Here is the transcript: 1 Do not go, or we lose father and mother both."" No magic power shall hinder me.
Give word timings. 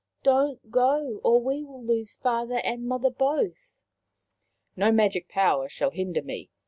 1 0.23 0.23
Do 0.23 0.31
not 0.53 0.71
go, 0.71 1.19
or 1.23 1.39
we 1.39 1.57
lose 1.63 2.15
father 2.15 2.57
and 2.57 2.87
mother 2.87 3.11
both."" 3.11 3.75
No 4.75 4.91
magic 4.91 5.29
power 5.29 5.69
shall 5.69 5.91
hinder 5.91 6.23
me. 6.23 6.49